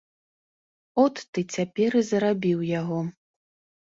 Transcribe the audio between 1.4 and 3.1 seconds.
цяпер і зарабіў яго.